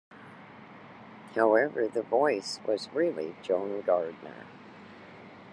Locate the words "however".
1.35-1.87